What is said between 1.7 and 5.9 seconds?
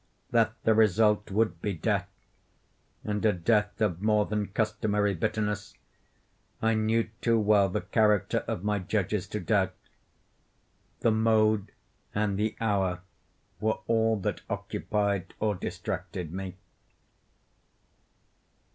death, and a death of more than customary bitterness,